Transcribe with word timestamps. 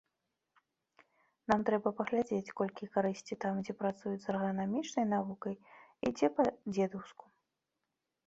Нам 1.51 1.59
трэба 1.69 1.91
паглядзець, 1.99 2.53
колькі 2.61 2.87
карысці 2.95 3.37
там, 3.45 3.55
дзе 3.67 3.73
працуюць 3.81 4.21
з 4.23 4.27
агранамічнай 4.33 5.05
навукай 5.13 5.55
і 6.07 6.13
дзе 6.17 6.27
па-дзедаўску. 6.39 7.25